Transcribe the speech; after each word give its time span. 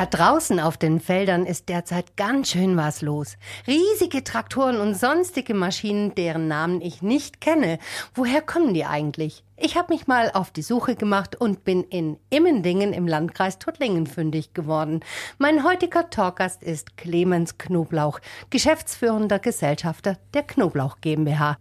Da 0.00 0.06
draußen 0.06 0.60
auf 0.60 0.78
den 0.78 0.98
Feldern 0.98 1.44
ist 1.44 1.68
derzeit 1.68 2.16
ganz 2.16 2.52
schön 2.52 2.78
was 2.78 3.02
los. 3.02 3.36
Riesige 3.66 4.24
Traktoren 4.24 4.80
und 4.80 4.94
sonstige 4.94 5.52
Maschinen, 5.52 6.14
deren 6.14 6.48
Namen 6.48 6.80
ich 6.80 7.02
nicht 7.02 7.42
kenne. 7.42 7.78
Woher 8.14 8.40
kommen 8.40 8.72
die 8.72 8.86
eigentlich? 8.86 9.44
Ich 9.58 9.76
habe 9.76 9.92
mich 9.92 10.06
mal 10.06 10.30
auf 10.32 10.52
die 10.52 10.62
Suche 10.62 10.96
gemacht 10.96 11.38
und 11.38 11.64
bin 11.64 11.84
in 11.84 12.18
Immendingen 12.30 12.94
im 12.94 13.06
Landkreis 13.06 13.58
Tuttlingen 13.58 14.06
fündig 14.06 14.54
geworden. 14.54 15.00
Mein 15.36 15.64
heutiger 15.64 16.08
Talkgast 16.08 16.62
ist 16.62 16.96
Clemens 16.96 17.58
Knoblauch, 17.58 18.20
geschäftsführender 18.48 19.38
Gesellschafter 19.38 20.16
der 20.32 20.44
Knoblauch 20.44 20.96
GmbH. 21.02 21.58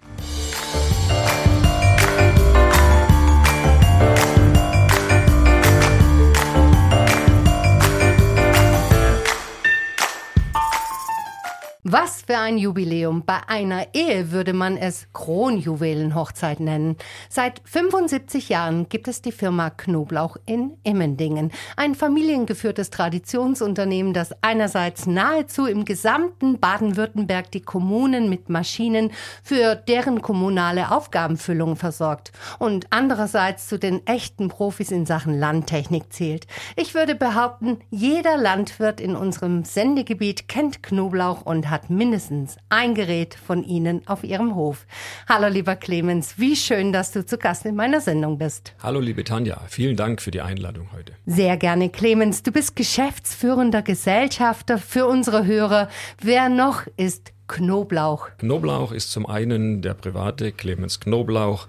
Was 11.92 12.22
für 12.22 12.38
ein 12.38 12.60
Jubiläum. 12.60 13.24
Bei 13.26 13.40
einer 13.48 13.96
Ehe 13.96 14.32
würde 14.32 14.54
man 14.54 14.78
es 14.78 15.08
Kronjuwelenhochzeit 15.12 16.60
nennen. 16.60 16.98
Seit 17.30 17.64
75 17.66 18.48
Jahren 18.48 18.88
gibt 18.90 19.08
es 19.08 19.24
die 19.24 19.32
Firma 19.32 19.72
Knoblauch 19.72 20.38
in 20.46 20.74
Immendingen. 20.84 21.52
Ein 21.78 21.96
familiengeführtes 21.96 22.92
Traditionsunternehmen, 22.92 24.14
das 24.14 24.36
einerseits 24.44 25.08
nahezu 25.08 25.66
im 25.66 25.84
gesamten 25.84 26.60
Baden-Württemberg 26.60 27.50
die 27.50 27.62
Kommunen 27.62 28.30
mit 28.30 28.50
Maschinen 28.50 29.12
für 29.42 29.74
deren 29.74 30.22
kommunale 30.22 30.92
Aufgabenfüllung 30.92 31.76
versorgt 31.76 32.32
und 32.60 32.86
andererseits 32.92 33.68
zu 33.68 33.80
den 33.80 34.06
echten 34.06 34.50
Profis 34.50 34.92
in 34.92 35.08
Sachen 35.08 35.40
Landtechnik 35.40 36.14
zählt. 36.14 36.46
Ich 36.76 36.94
würde 36.94 37.16
behaupten, 37.16 37.80
jeder 37.90 38.38
Landwirt 38.38 39.02
in 39.02 39.16
unserem 39.16 39.64
Sendegebiet 39.64 40.48
kennt 40.48 40.84
Knoblauch 40.84 41.42
und 41.42 41.68
hat 41.72 41.79
mindestens 41.88 42.58
ein 42.68 42.96
Gerät 42.96 43.36
von 43.36 43.64
Ihnen 43.64 44.06
auf 44.08 44.24
Ihrem 44.24 44.56
Hof. 44.56 44.86
Hallo 45.30 45.48
lieber 45.48 45.76
Clemens, 45.76 46.38
wie 46.38 46.56
schön, 46.56 46.92
dass 46.92 47.12
du 47.12 47.26
zu 47.26 47.38
Gast 47.38 47.66
in 47.66 47.76
meiner 47.76 48.02
Sendung 48.02 48.38
bist. 48.38 48.74
Hallo 48.84 49.00
liebe 49.00 49.24
Tanja, 49.24 49.62
vielen 49.68 49.96
Dank 49.96 50.22
für 50.22 50.32
die 50.32 50.42
Einladung 50.42 50.90
heute. 50.92 51.14
Sehr 51.26 51.56
gerne, 51.56 51.90
Clemens. 51.90 52.44
Du 52.44 52.52
bist 52.52 52.76
geschäftsführender 52.76 53.82
Gesellschafter 53.82 54.78
für 54.78 55.06
unsere 55.06 55.46
Hörer. 55.46 55.88
Wer 56.22 56.50
noch 56.50 56.88
ist 56.98 57.32
Knoblauch? 57.48 58.30
Knoblauch 58.38 58.92
ist 58.92 59.12
zum 59.12 59.26
einen 59.26 59.82
der 59.82 59.94
private 59.94 60.52
Clemens 60.52 61.00
Knoblauch, 61.00 61.68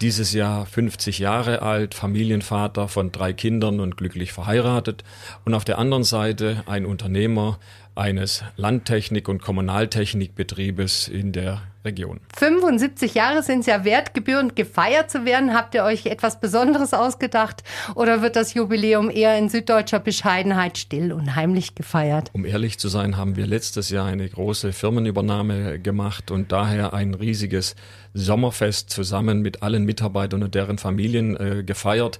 dieses 0.00 0.32
Jahr 0.32 0.64
50 0.64 1.18
Jahre 1.18 1.62
alt, 1.62 1.94
Familienvater 1.94 2.88
von 2.88 3.12
drei 3.12 3.32
Kindern 3.32 3.80
und 3.80 3.96
glücklich 3.96 4.32
verheiratet. 4.32 5.04
Und 5.44 5.54
auf 5.54 5.64
der 5.64 5.78
anderen 5.78 6.04
Seite 6.04 6.62
ein 6.66 6.86
Unternehmer, 6.86 7.58
eines 7.94 8.42
Landtechnik- 8.56 9.28
und 9.28 9.42
Kommunaltechnikbetriebes 9.42 11.08
in 11.08 11.32
der 11.32 11.62
Region. 11.84 12.20
75 12.36 13.14
Jahre 13.14 13.42
sind 13.42 13.60
es 13.60 13.66
ja 13.66 13.84
wert, 13.84 14.12
gebührend 14.12 14.54
gefeiert 14.54 15.10
zu 15.10 15.24
werden. 15.24 15.54
Habt 15.54 15.74
ihr 15.74 15.82
euch 15.82 16.06
etwas 16.06 16.38
Besonderes 16.40 16.92
ausgedacht 16.92 17.62
oder 17.94 18.20
wird 18.20 18.36
das 18.36 18.52
Jubiläum 18.52 19.08
eher 19.08 19.38
in 19.38 19.48
süddeutscher 19.48 19.98
Bescheidenheit 19.98 20.76
still 20.76 21.12
und 21.12 21.34
heimlich 21.36 21.74
gefeiert? 21.74 22.30
Um 22.34 22.44
ehrlich 22.44 22.78
zu 22.78 22.88
sein, 22.88 23.16
haben 23.16 23.36
wir 23.36 23.46
letztes 23.46 23.88
Jahr 23.88 24.06
eine 24.06 24.28
große 24.28 24.72
Firmenübernahme 24.72 25.78
gemacht 25.78 26.30
und 26.30 26.52
daher 26.52 26.92
ein 26.92 27.14
riesiges 27.14 27.76
Sommerfest 28.12 28.90
zusammen 28.90 29.40
mit 29.40 29.62
allen 29.62 29.84
Mitarbeitern 29.84 30.42
und 30.42 30.54
deren 30.54 30.78
Familien 30.78 31.36
äh, 31.36 31.62
gefeiert. 31.64 32.18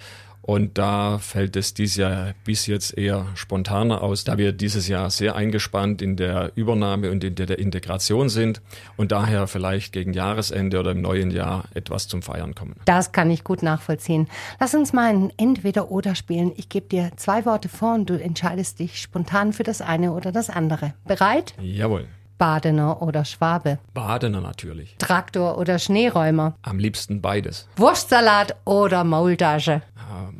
Und 0.50 0.78
da 0.78 1.18
fällt 1.18 1.54
es 1.54 1.74
dieses 1.74 1.94
Jahr 1.94 2.34
bis 2.42 2.66
jetzt 2.66 2.98
eher 2.98 3.24
spontaner 3.36 4.02
aus, 4.02 4.24
da 4.24 4.36
wir 4.36 4.50
dieses 4.50 4.88
Jahr 4.88 5.08
sehr 5.08 5.36
eingespannt 5.36 6.02
in 6.02 6.16
der 6.16 6.50
Übernahme 6.56 7.12
und 7.12 7.22
in 7.22 7.36
der 7.36 7.56
Integration 7.56 8.28
sind 8.28 8.60
und 8.96 9.12
daher 9.12 9.46
vielleicht 9.46 9.92
gegen 9.92 10.12
Jahresende 10.12 10.80
oder 10.80 10.90
im 10.90 11.02
neuen 11.02 11.30
Jahr 11.30 11.66
etwas 11.74 12.08
zum 12.08 12.20
Feiern 12.20 12.56
kommen. 12.56 12.74
Das 12.84 13.12
kann 13.12 13.30
ich 13.30 13.44
gut 13.44 13.62
nachvollziehen. 13.62 14.26
Lass 14.58 14.74
uns 14.74 14.92
mal 14.92 15.10
ein 15.10 15.32
Entweder-Oder 15.36 16.16
spielen. 16.16 16.50
Ich 16.56 16.68
gebe 16.68 16.88
dir 16.88 17.12
zwei 17.14 17.46
Worte 17.46 17.68
vor 17.68 17.94
und 17.94 18.10
du 18.10 18.20
entscheidest 18.20 18.80
dich 18.80 19.00
spontan 19.00 19.52
für 19.52 19.62
das 19.62 19.80
eine 19.80 20.10
oder 20.10 20.32
das 20.32 20.50
andere. 20.50 20.94
Bereit? 21.06 21.54
Jawohl. 21.60 22.08
Badener 22.40 23.02
oder 23.02 23.26
Schwabe? 23.26 23.78
Badener 23.92 24.40
natürlich. 24.40 24.96
Traktor 24.96 25.58
oder 25.58 25.78
Schneeräumer? 25.78 26.54
Am 26.62 26.78
liebsten 26.78 27.20
beides. 27.20 27.68
Wurstsalat 27.76 28.56
oder 28.64 29.04
Maultasche? 29.04 29.82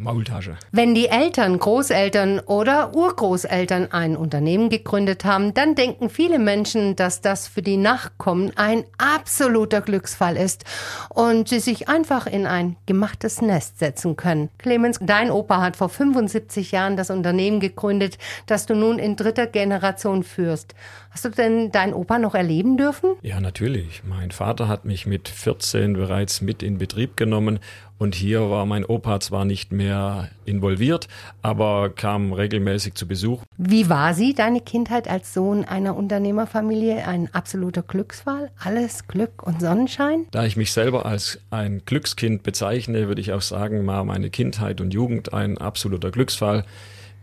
Maultasche. 0.00 0.56
Wenn 0.72 0.94
die 0.94 1.08
Eltern, 1.08 1.58
Großeltern 1.58 2.40
oder 2.40 2.94
Urgroßeltern 2.94 3.92
ein 3.92 4.16
Unternehmen 4.16 4.70
gegründet 4.70 5.26
haben, 5.26 5.52
dann 5.52 5.74
denken 5.74 6.08
viele 6.08 6.38
Menschen, 6.38 6.96
dass 6.96 7.20
das 7.20 7.46
für 7.46 7.60
die 7.60 7.76
Nachkommen 7.76 8.52
ein 8.56 8.84
absoluter 8.96 9.82
Glücksfall 9.82 10.38
ist 10.38 10.64
und 11.10 11.48
sie 11.48 11.60
sich 11.60 11.88
einfach 11.88 12.26
in 12.26 12.46
ein 12.46 12.76
gemachtes 12.86 13.42
Nest 13.42 13.78
setzen 13.78 14.16
können. 14.16 14.48
Clemens, 14.56 14.98
dein 15.02 15.30
Opa 15.30 15.60
hat 15.60 15.76
vor 15.76 15.90
75 15.90 16.72
Jahren 16.72 16.96
das 16.96 17.10
Unternehmen 17.10 17.60
gegründet, 17.60 18.16
das 18.46 18.64
du 18.64 18.74
nun 18.74 18.98
in 18.98 19.16
dritter 19.16 19.46
Generation 19.46 20.22
führst. 20.22 20.74
Hast 21.10 21.24
du 21.24 21.28
denn 21.28 21.72
deinen 21.90 21.94
Opa 21.94 22.18
noch 22.18 22.34
erleben 22.34 22.76
dürfen? 22.76 23.16
Ja, 23.22 23.40
natürlich. 23.40 24.02
Mein 24.04 24.30
Vater 24.30 24.68
hat 24.68 24.84
mich 24.84 25.06
mit 25.06 25.28
14 25.28 25.94
bereits 25.94 26.40
mit 26.40 26.62
in 26.62 26.78
Betrieb 26.78 27.16
genommen 27.16 27.58
und 27.98 28.14
hier 28.14 28.48
war 28.48 28.64
mein 28.64 28.84
Opa 28.84 29.20
zwar 29.20 29.44
nicht 29.44 29.72
mehr 29.72 30.30
involviert, 30.46 31.08
aber 31.42 31.90
kam 31.90 32.32
regelmäßig 32.32 32.94
zu 32.94 33.06
Besuch. 33.06 33.42
Wie 33.58 33.90
war 33.90 34.14
sie, 34.14 34.34
deine 34.34 34.60
Kindheit 34.60 35.08
als 35.08 35.34
Sohn 35.34 35.64
einer 35.64 35.96
Unternehmerfamilie? 35.96 37.06
Ein 37.06 37.28
absoluter 37.34 37.82
Glücksfall? 37.82 38.50
Alles 38.58 39.06
Glück 39.06 39.42
und 39.42 39.60
Sonnenschein? 39.60 40.26
Da 40.30 40.44
ich 40.44 40.56
mich 40.56 40.72
selber 40.72 41.04
als 41.04 41.40
ein 41.50 41.82
Glückskind 41.84 42.42
bezeichne, 42.42 43.08
würde 43.08 43.20
ich 43.20 43.32
auch 43.32 43.42
sagen, 43.42 43.86
war 43.86 44.04
meine 44.04 44.30
Kindheit 44.30 44.80
und 44.80 44.94
Jugend 44.94 45.34
ein 45.34 45.58
absoluter 45.58 46.10
Glücksfall. 46.10 46.64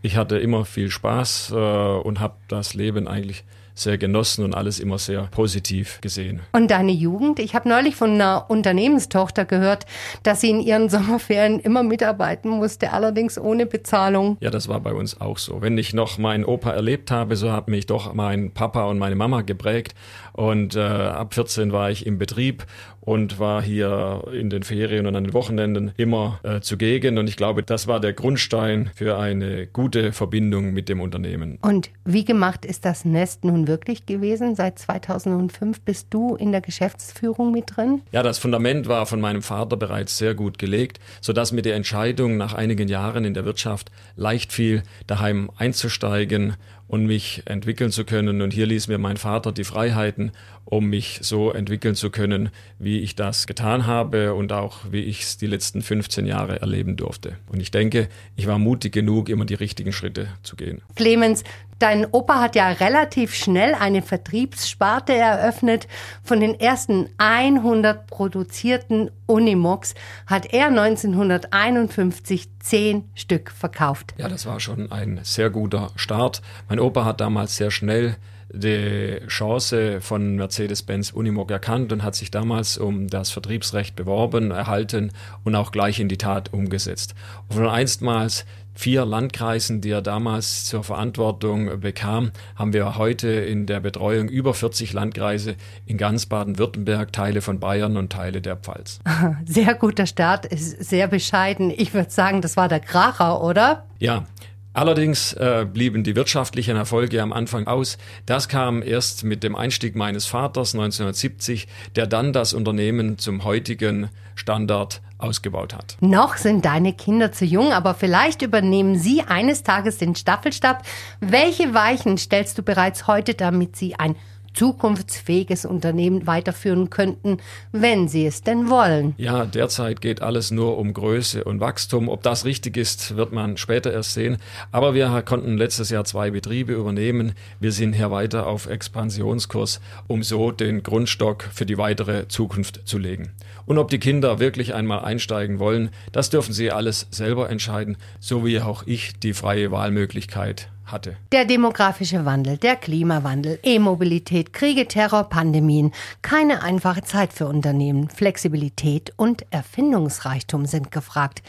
Ich 0.00 0.16
hatte 0.16 0.38
immer 0.38 0.64
viel 0.64 0.90
Spaß 0.90 1.52
äh, 1.52 1.56
und 1.56 2.20
habe 2.20 2.36
das 2.46 2.74
Leben 2.74 3.08
eigentlich 3.08 3.42
sehr 3.80 3.98
genossen 3.98 4.44
und 4.44 4.54
alles 4.54 4.80
immer 4.80 4.98
sehr 4.98 5.28
positiv 5.30 6.00
gesehen. 6.00 6.40
Und 6.52 6.70
deine 6.70 6.92
Jugend? 6.92 7.38
Ich 7.38 7.54
habe 7.54 7.68
neulich 7.68 7.96
von 7.96 8.12
einer 8.12 8.46
Unternehmenstochter 8.48 9.44
gehört, 9.44 9.86
dass 10.22 10.40
sie 10.40 10.50
in 10.50 10.60
ihren 10.60 10.88
Sommerferien 10.88 11.60
immer 11.60 11.82
mitarbeiten 11.82 12.50
musste, 12.50 12.92
allerdings 12.92 13.38
ohne 13.38 13.66
Bezahlung. 13.66 14.36
Ja, 14.40 14.50
das 14.50 14.68
war 14.68 14.80
bei 14.80 14.92
uns 14.92 15.20
auch 15.20 15.38
so. 15.38 15.62
Wenn 15.62 15.78
ich 15.78 15.94
noch 15.94 16.18
meinen 16.18 16.44
Opa 16.44 16.70
erlebt 16.70 17.10
habe, 17.10 17.36
so 17.36 17.52
hat 17.52 17.68
mich 17.68 17.86
doch 17.86 18.14
mein 18.14 18.52
Papa 18.52 18.84
und 18.84 18.98
meine 18.98 19.16
Mama 19.16 19.42
geprägt. 19.42 19.94
Und 20.32 20.76
äh, 20.76 20.80
ab 20.80 21.34
14 21.34 21.72
war 21.72 21.90
ich 21.90 22.06
im 22.06 22.18
Betrieb 22.18 22.64
und 23.08 23.38
war 23.38 23.62
hier 23.62 24.24
in 24.32 24.50
den 24.50 24.62
Ferien 24.62 25.06
und 25.06 25.16
an 25.16 25.24
den 25.24 25.32
Wochenenden 25.32 25.92
immer 25.96 26.40
äh, 26.42 26.60
zugegen. 26.60 27.16
Und 27.16 27.26
ich 27.26 27.36
glaube, 27.36 27.62
das 27.62 27.86
war 27.86 28.00
der 28.00 28.12
Grundstein 28.12 28.90
für 28.94 29.16
eine 29.16 29.66
gute 29.66 30.12
Verbindung 30.12 30.74
mit 30.74 30.90
dem 30.90 31.00
Unternehmen. 31.00 31.58
Und 31.62 31.90
wie 32.04 32.26
gemacht 32.26 32.66
ist 32.66 32.84
das 32.84 33.06
Nest 33.06 33.44
nun 33.44 33.66
wirklich 33.68 34.06
gewesen? 34.06 34.56
Seit 34.56 34.78
2005 34.78 35.82
bist 35.82 36.08
du 36.10 36.34
in 36.34 36.50
der 36.50 36.60
Geschäftsführung 36.60 37.52
mit 37.52 37.76
drin? 37.76 38.02
Ja, 38.10 38.22
das 38.22 38.38
Fundament 38.38 38.88
war 38.88 39.06
von 39.06 39.20
meinem 39.20 39.42
Vater 39.42 39.76
bereits 39.76 40.18
sehr 40.18 40.34
gut 40.34 40.58
gelegt, 40.58 40.98
sodass 41.20 41.52
mir 41.52 41.62
die 41.62 41.70
Entscheidung 41.70 42.36
nach 42.36 42.54
einigen 42.54 42.88
Jahren 42.88 43.24
in 43.24 43.34
der 43.34 43.44
Wirtschaft 43.44 43.92
leicht 44.16 44.52
fiel, 44.52 44.82
daheim 45.06 45.50
einzusteigen 45.56 46.56
und 46.88 47.06
mich 47.06 47.42
entwickeln 47.44 47.92
zu 47.92 48.04
können. 48.04 48.42
Und 48.42 48.52
hier 48.52 48.66
ließ 48.66 48.88
mir 48.88 48.98
mein 48.98 49.18
Vater 49.18 49.52
die 49.52 49.64
Freiheiten, 49.64 50.32
um 50.64 50.86
mich 50.86 51.20
so 51.22 51.52
entwickeln 51.52 51.94
zu 51.94 52.10
können, 52.10 52.50
wie 52.78 52.98
ich 53.00 53.14
das 53.14 53.46
getan 53.46 53.86
habe 53.86 54.34
und 54.34 54.52
auch 54.52 54.80
wie 54.90 55.02
ich 55.02 55.22
es 55.22 55.36
die 55.38 55.46
letzten 55.46 55.82
15 55.82 56.26
Jahre 56.26 56.60
erleben 56.60 56.96
durfte. 56.96 57.36
Und 57.50 57.60
ich 57.60 57.70
denke, 57.70 58.08
ich 58.36 58.46
war 58.46 58.58
mutig 58.58 58.92
genug, 58.92 59.28
immer 59.28 59.44
die 59.44 59.54
richtigen 59.54 59.92
Schritte 59.92 60.28
zu 60.42 60.56
gehen. 60.56 60.82
Clemens, 60.94 61.44
dein 61.78 62.06
Opa 62.10 62.40
hat 62.40 62.54
ja 62.54 62.68
relativ 62.68 63.34
schnell 63.34 63.74
eine 63.74 64.02
Vertriebssparte 64.02 65.14
eröffnet. 65.14 65.88
Von 66.22 66.40
den 66.40 66.58
ersten 66.58 67.08
100 67.16 68.06
produzierten 68.06 69.10
Unimox 69.26 69.94
hat 70.26 70.52
er 70.52 70.66
1951 70.66 72.48
zehn 72.60 73.08
Stück 73.14 73.50
verkauft. 73.50 74.14
Ja, 74.18 74.28
das 74.28 74.44
war 74.46 74.60
schon 74.60 74.92
ein 74.92 75.20
sehr 75.22 75.50
guter 75.50 75.90
Start. 75.96 76.42
Mein 76.68 76.77
Opa 76.78 77.04
hat 77.04 77.20
damals 77.20 77.56
sehr 77.56 77.70
schnell 77.70 78.16
die 78.50 79.20
Chance 79.28 80.00
von 80.00 80.36
Mercedes-Benz 80.36 81.10
Unimog 81.10 81.50
erkannt 81.50 81.92
und 81.92 82.02
hat 82.02 82.14
sich 82.14 82.30
damals 82.30 82.78
um 82.78 83.08
das 83.08 83.30
Vertriebsrecht 83.30 83.94
beworben, 83.94 84.50
erhalten 84.50 85.12
und 85.44 85.54
auch 85.54 85.70
gleich 85.70 86.00
in 86.00 86.08
die 86.08 86.16
Tat 86.16 86.52
umgesetzt. 86.52 87.14
Und 87.48 87.56
von 87.56 87.68
einstmals 87.68 88.46
vier 88.78 89.04
Landkreisen, 89.04 89.80
die 89.80 89.90
er 89.90 90.02
damals 90.02 90.64
zur 90.64 90.84
Verantwortung 90.84 91.80
bekam, 91.80 92.30
haben 92.54 92.72
wir 92.72 92.96
heute 92.96 93.28
in 93.28 93.66
der 93.66 93.80
Betreuung 93.80 94.28
über 94.28 94.54
40 94.54 94.92
Landkreise 94.92 95.56
in 95.84 95.98
ganz 95.98 96.26
Baden-Württemberg, 96.26 97.12
Teile 97.12 97.42
von 97.42 97.58
Bayern 97.58 97.96
und 97.96 98.12
Teile 98.12 98.40
der 98.40 98.56
Pfalz. 98.56 99.00
Sehr 99.44 99.74
guter 99.74 100.06
Start, 100.06 100.46
ist 100.46 100.84
sehr 100.84 101.08
bescheiden. 101.08 101.72
Ich 101.76 101.92
würde 101.92 102.10
sagen, 102.10 102.40
das 102.40 102.56
war 102.56 102.68
der 102.68 102.80
Kracher, 102.80 103.42
oder? 103.42 103.84
Ja, 103.98 104.26
Allerdings 104.72 105.32
äh, 105.32 105.66
blieben 105.70 106.04
die 106.04 106.14
wirtschaftlichen 106.14 106.76
Erfolge 106.76 107.20
am 107.22 107.32
Anfang 107.32 107.66
aus. 107.66 107.98
Das 108.26 108.48
kam 108.48 108.82
erst 108.82 109.24
mit 109.24 109.42
dem 109.42 109.56
Einstieg 109.56 109.96
meines 109.96 110.26
Vaters 110.26 110.74
1970, 110.74 111.66
der 111.96 112.06
dann 112.06 112.32
das 112.32 112.52
Unternehmen 112.52 113.18
zum 113.18 113.44
heutigen 113.44 114.10
Standard 114.34 115.00
ausgebaut 115.18 115.74
hat. 115.74 115.96
Noch 116.00 116.36
sind 116.36 116.64
deine 116.64 116.92
Kinder 116.92 117.32
zu 117.32 117.44
jung, 117.44 117.72
aber 117.72 117.94
vielleicht 117.94 118.42
übernehmen 118.42 118.96
sie 118.96 119.22
eines 119.22 119.64
Tages 119.64 119.98
den 119.98 120.14
Staffelstab. 120.14 120.84
Welche 121.20 121.74
Weichen 121.74 122.18
stellst 122.18 122.56
du 122.56 122.62
bereits 122.62 123.06
heute, 123.08 123.34
damit 123.34 123.76
sie 123.76 123.96
ein 123.96 124.14
zukunftsfähiges 124.54 125.64
Unternehmen 125.64 126.26
weiterführen 126.26 126.90
könnten, 126.90 127.38
wenn 127.72 128.08
sie 128.08 128.26
es 128.26 128.42
denn 128.42 128.68
wollen. 128.68 129.14
Ja, 129.16 129.46
derzeit 129.46 130.00
geht 130.00 130.22
alles 130.22 130.50
nur 130.50 130.78
um 130.78 130.92
Größe 130.92 131.44
und 131.44 131.60
Wachstum. 131.60 132.08
Ob 132.08 132.22
das 132.22 132.44
richtig 132.44 132.76
ist, 132.76 133.16
wird 133.16 133.32
man 133.32 133.56
später 133.56 133.92
erst 133.92 134.14
sehen. 134.14 134.38
Aber 134.72 134.94
wir 134.94 135.22
konnten 135.22 135.56
letztes 135.56 135.90
Jahr 135.90 136.04
zwei 136.04 136.30
Betriebe 136.30 136.72
übernehmen. 136.72 137.32
Wir 137.60 137.72
sind 137.72 137.94
hier 137.94 138.10
weiter 138.10 138.46
auf 138.46 138.66
Expansionskurs, 138.66 139.80
um 140.06 140.22
so 140.22 140.50
den 140.50 140.82
Grundstock 140.82 141.44
für 141.52 141.66
die 141.66 141.78
weitere 141.78 142.28
Zukunft 142.28 142.82
zu 142.84 142.98
legen. 142.98 143.30
Und 143.66 143.78
ob 143.78 143.90
die 143.90 143.98
Kinder 143.98 144.38
wirklich 144.38 144.74
einmal 144.74 145.00
einsteigen 145.00 145.58
wollen, 145.58 145.90
das 146.12 146.30
dürfen 146.30 146.52
sie 146.52 146.70
alles 146.70 147.06
selber 147.10 147.50
entscheiden, 147.50 147.96
so 148.18 148.44
wie 148.44 148.60
auch 148.60 148.86
ich 148.86 149.18
die 149.20 149.34
freie 149.34 149.70
Wahlmöglichkeit 149.70 150.68
hatte. 150.92 151.16
Der 151.32 151.44
demografische 151.44 152.24
Wandel, 152.24 152.56
der 152.56 152.76
Klimawandel, 152.76 153.58
E-Mobilität, 153.62 154.52
Kriege, 154.52 154.88
Terror, 154.88 155.24
Pandemien. 155.24 155.92
Keine 156.22 156.62
einfache 156.62 157.02
Zeit 157.02 157.32
für 157.32 157.46
Unternehmen. 157.46 158.08
Flexibilität 158.08 159.12
und 159.16 159.46
Erfindungsreichtum 159.50 160.66
sind 160.66 160.90
gefragt. 160.90 161.42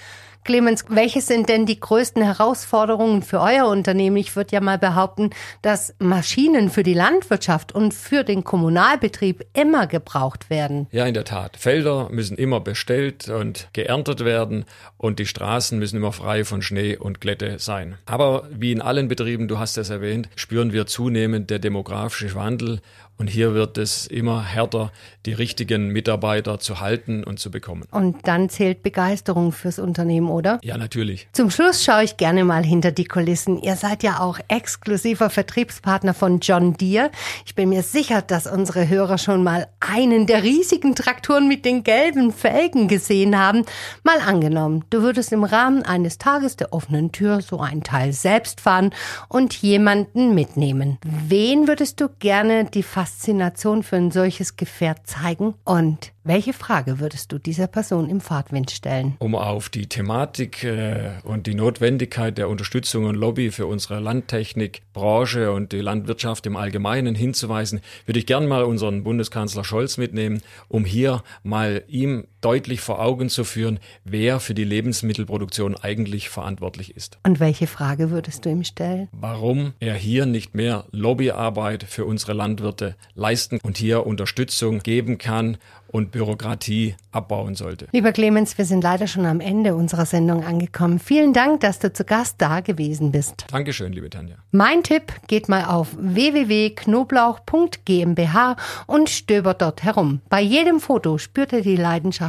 Clemens, 0.44 0.86
welche 0.89 1.21
sind 1.21 1.50
denn 1.50 1.65
die 1.65 1.80
größten 1.80 2.24
Herausforderungen 2.24 3.21
für 3.21 3.39
euer 3.41 3.68
Unternehmen? 3.68 4.18
Ich 4.18 4.36
würde 4.36 4.53
ja 4.53 4.62
mal 4.62 4.77
behaupten, 4.77 5.30
dass 5.62 5.94
Maschinen 6.00 6.69
für 6.69 6.83
die 6.83 6.94
Landwirtschaft 6.94 7.74
und 7.74 7.94
für 7.94 8.24
den 8.24 8.44
Kommunalbetrieb 8.44 9.45
immer 9.53 9.86
gebraucht 9.88 10.50
werden. 10.50 10.88
Ja, 10.91 11.06
in 11.06 11.13
der 11.13 11.25
Tat. 11.25 11.57
Felder 11.57 12.09
müssen 12.09 12.38
immer 12.38 12.59
bestellt 12.59 13.30
und 13.30 13.69
geerntet 13.74 14.25
werden 14.25 14.65
und 14.97 15.19
die 15.19 15.25
Straßen 15.25 15.77
müssen 15.77 15.97
immer 15.97 16.13
frei 16.13 16.45
von 16.45 16.62
Schnee 16.62 16.97
und 16.97 17.21
Glätte 17.21 17.59
sein. 17.59 17.97
Aber 18.06 18.47
wie 18.51 18.71
in 18.71 18.81
allen 18.81 19.07
Betrieben, 19.07 19.47
du 19.47 19.59
hast 19.59 19.77
es 19.77 19.89
erwähnt, 19.89 20.30
spüren 20.36 20.74
wir 20.74 20.88
zunehmend 20.88 21.50
der 21.50 21.59
demografische 21.59 22.33
Wandel 22.33 22.81
und 23.19 23.27
hier 23.27 23.53
wird 23.53 23.77
es 23.77 24.07
immer 24.07 24.45
härter, 24.45 24.94
die 25.25 25.33
richtigen 25.33 25.89
Mitarbeiter 25.89 26.57
zu 26.57 26.80
halten 26.80 27.25
und 27.25 27.38
zu 27.38 27.51
bekommen. 27.51 27.83
Und 27.91 28.25
dann 28.25 28.47
zählt 28.47 28.81
Begeisterung 28.81 29.51
fürs 29.51 29.77
Unternehmen, 29.77 30.28
oder? 30.29 30.59
Ja, 30.63 30.77
natürlich. 30.77 31.27
Zum 31.33 31.49
Schluss 31.49 31.83
schaue 31.83 32.03
ich 32.03 32.17
gerne 32.17 32.43
mal 32.43 32.63
hinter 32.63 32.91
die 32.91 33.05
Kulissen. 33.05 33.61
Ihr 33.61 33.75
seid 33.75 34.03
ja 34.03 34.19
auch 34.19 34.39
exklusiver 34.47 35.29
Vertriebspartner 35.29 36.13
von 36.13 36.39
John 36.39 36.73
Deere. 36.75 37.11
Ich 37.45 37.55
bin 37.55 37.69
mir 37.69 37.83
sicher, 37.83 38.21
dass 38.21 38.47
unsere 38.47 38.87
Hörer 38.87 39.17
schon 39.17 39.43
mal 39.43 39.67
einen 39.79 40.27
der 40.27 40.43
riesigen 40.43 40.95
Traktoren 40.95 41.47
mit 41.47 41.65
den 41.65 41.83
gelben 41.83 42.31
Felgen 42.31 42.87
gesehen 42.87 43.37
haben. 43.37 43.65
Mal 44.03 44.19
angenommen, 44.19 44.85
du 44.89 45.01
würdest 45.01 45.31
im 45.31 45.43
Rahmen 45.43 45.83
eines 45.83 46.17
Tages 46.17 46.55
der 46.55 46.73
offenen 46.73 47.11
Tür 47.11 47.41
so 47.41 47.59
einen 47.59 47.83
Teil 47.83 48.13
selbst 48.13 48.61
fahren 48.61 48.91
und 49.27 49.53
jemanden 49.55 50.35
mitnehmen. 50.35 50.97
Wen 51.03 51.67
würdest 51.67 52.01
du 52.01 52.09
gerne 52.19 52.65
die 52.65 52.83
Faszination 52.83 53.83
für 53.83 53.95
ein 53.95 54.11
solches 54.11 54.55
Gefährt 54.55 55.07
zeigen? 55.07 55.55
Und 55.63 56.11
welche 56.29 56.53
Frage 56.53 56.99
würdest 56.99 57.31
du 57.31 57.39
dieser 57.39 57.65
Person 57.65 58.07
im 58.07 58.21
Fahrtwind 58.21 58.69
stellen? 58.69 59.15
Um 59.17 59.33
auf 59.33 59.69
die 59.69 59.87
Thematik 59.87 60.63
äh, 60.63 61.13
und 61.23 61.47
die 61.47 61.55
Notwendigkeit 61.55 62.37
der 62.37 62.49
Unterstützung 62.49 63.05
und 63.05 63.15
Lobby 63.15 63.49
für 63.49 63.65
unsere 63.65 63.99
Landtechnikbranche 63.99 65.51
und 65.51 65.71
die 65.71 65.81
Landwirtschaft 65.81 66.45
im 66.45 66.55
Allgemeinen 66.55 67.15
hinzuweisen, 67.15 67.81
würde 68.05 68.19
ich 68.19 68.27
gern 68.27 68.47
mal 68.47 68.63
unseren 68.63 69.03
Bundeskanzler 69.03 69.63
Scholz 69.63 69.97
mitnehmen, 69.97 70.43
um 70.67 70.85
hier 70.85 71.23
mal 71.41 71.83
ihm 71.87 72.27
deutlich 72.41 72.81
vor 72.81 73.00
Augen 73.00 73.30
zu 73.30 73.44
führen, 73.44 73.80
wer 74.03 74.39
für 74.39 74.53
die 74.53 74.63
Lebensmittelproduktion 74.63 75.75
eigentlich 75.75 76.30
verantwortlich 76.30 76.95
ist. 76.95 77.18
Und 77.25 77.39
welche 77.39 77.68
Frage 77.68 78.12
würdest 78.12 78.45
du 78.45 78.50
ihm 78.50 78.63
stellen? 78.63 79.07
Warum 79.12 79.74
er 79.80 79.95
hier 79.95 80.25
nicht 80.25 80.56
mehr 80.56 80.86
Lobbyarbeit 80.91 81.83
für 81.83 82.06
unsere 82.06 82.33
Landwirte 82.33 82.95
leisten 83.15 83.59
und 83.63 83.77
hier 83.77 84.06
Unterstützung 84.06 84.80
geben 84.80 85.18
kann 85.18 85.57
und 85.91 86.12
Bürokratie 86.12 86.95
abbauen 87.12 87.56
sollte. 87.56 87.88
Lieber 87.91 88.12
Clemens, 88.12 88.56
wir 88.57 88.65
sind 88.65 88.83
leider 88.83 89.06
schon 89.07 89.25
am 89.25 89.39
Ende 89.39 89.74
unserer 89.75 90.06
Sendung 90.06 90.44
angekommen. 90.44 91.00
Vielen 91.00 91.33
Dank, 91.33 91.62
dass 91.62 91.80
du 91.80 91.91
zu 91.91 92.03
Gast 92.03 92.36
da 92.38 92.59
gewesen 92.59 93.12
bist. 93.12 93.45
Dankeschön, 93.51 93.91
liebe 93.91 94.12
Tanja. 94.12 94.36
Mein 94.51 94.83
Tipp, 94.83 95.12
geht 95.27 95.50
mal 95.50 95.65
auf 95.65 95.88
www.knoblauch.gmbH 95.97 98.56
und 98.86 99.09
stöbert 99.09 99.63
dort 99.63 99.81
herum. 99.83 100.21
Bei 100.30 100.41
jedem 100.41 100.80
Foto 100.80 101.18
spürt 101.18 101.53
ihr 101.53 101.62
die 101.62 101.75
Leidenschaft 101.75 102.28